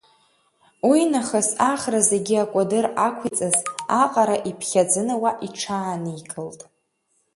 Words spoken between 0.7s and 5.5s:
Уи нахыс ахра зегьы акәадыр ақәиҵаз аҟара иԥхьаӡаны уа